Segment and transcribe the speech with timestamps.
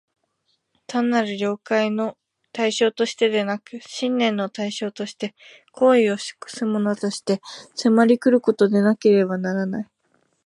[0.87, 2.17] 単なる了解の
[2.53, 5.35] 対象としてでなく、信念の対象として、
[5.73, 7.39] 行為を唆すものとして、
[7.75, 9.87] 迫り来ることでなければならない。